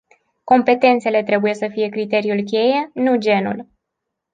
[0.43, 3.67] Competențele trebuie să fie criteriul-cheie, nu genul.